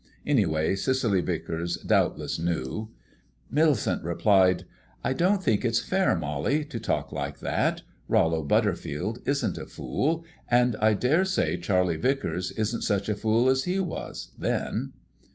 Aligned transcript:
Anyway, 0.25 0.75
Cicely 0.75 1.21
Vicars 1.21 1.77
doubtless 1.77 2.39
knew. 2.39 2.89
Millicent 3.51 4.03
replied: 4.03 4.65
"I 5.03 5.13
don't 5.13 5.43
think 5.43 5.63
it's 5.63 5.79
fair, 5.79 6.15
Mollie, 6.15 6.65
to 6.65 6.79
talk 6.79 7.11
like 7.11 7.37
that. 7.41 7.83
Rollo 8.07 8.41
Butterfield 8.41 9.19
isn't 9.27 9.59
a 9.59 9.67
fool; 9.67 10.25
and 10.49 10.75
I 10.77 10.95
daresay 10.95 11.55
Charlie 11.57 11.97
Vicars 11.97 12.49
isn't 12.49 12.81
such 12.81 13.09
a 13.09 13.15
fool 13.15 13.47
as 13.47 13.65
he 13.65 13.79
was 13.79 14.31
then." 14.39 14.93